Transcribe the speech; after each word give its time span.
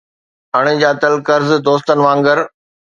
اڻڄاتل 0.59 1.13
قرض 1.27 1.49
دوستن 1.67 1.97
وانگر 2.05 2.37